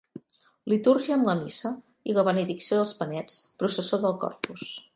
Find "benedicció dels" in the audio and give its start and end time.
2.29-2.95